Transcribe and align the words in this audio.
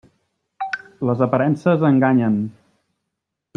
Les 1.09 1.21
aparences 1.27 1.67
enganyen! 1.91 2.43